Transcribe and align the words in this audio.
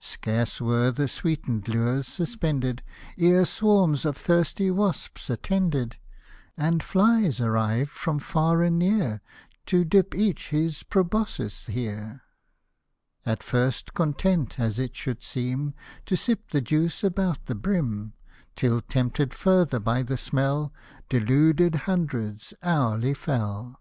Scarce 0.00 0.60
were 0.60 0.90
the 0.90 1.06
sweeten'd 1.06 1.68
lures 1.68 2.08
suspended, 2.08 2.82
Ere 3.16 3.44
swarms 3.44 4.04
of 4.04 4.16
thirsty 4.16 4.72
wasps 4.72 5.30
attended, 5.30 5.98
And 6.56 6.82
flies 6.82 7.40
arrived 7.40 7.90
from 7.92 8.18
far 8.18 8.64
and 8.64 8.76
near, 8.76 9.20
To 9.66 9.84
dip 9.84 10.16
each 10.16 10.48
his 10.48 10.82
proboscis 10.82 11.66
here; 11.66 12.24
123 13.22 13.30
At 13.32 13.42
first 13.44 13.94
content, 13.94 14.58
as 14.58 14.80
it 14.80 14.96
should 14.96 15.22
seem, 15.22 15.74
To 16.06 16.16
sip 16.16 16.50
the 16.50 16.60
juice 16.60 17.04
about 17.04 17.46
the 17.46 17.54
brim, 17.54 18.14
Till 18.56 18.80
tempted 18.80 19.32
further 19.32 19.78
by 19.78 20.02
the 20.02 20.16
smell, 20.16 20.72
Deluded 21.08 21.76
hundreds 21.86 22.52
hourly 22.64 23.14
fell. 23.14 23.80